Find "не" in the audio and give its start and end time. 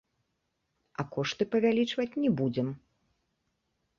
2.23-2.31